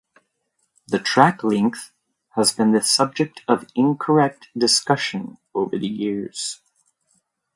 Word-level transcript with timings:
The 0.87 0.97
track 0.97 1.43
length 1.43 1.91
has 2.29 2.53
been 2.53 2.71
the 2.71 2.81
subject 2.81 3.43
of 3.47 3.67
incorrect 3.75 4.47
discussion 4.57 5.37
over 5.53 5.77
the 5.77 5.87
years. 5.87 6.59